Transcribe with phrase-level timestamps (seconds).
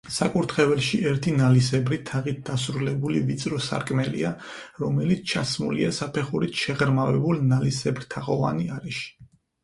[0.13, 4.31] საკურთხეველში ერთი, ნალისებრი თაღით დასრულებული, ვიწრო სარკმელია,
[4.83, 9.07] რომელიც ჩასმულია საფეხურით შეღრმავებულ, ნალისებრთაღოვანი არეში.